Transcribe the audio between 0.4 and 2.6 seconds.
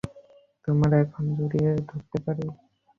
তোমায় এখন জড়িয়ে ধরতে পারি।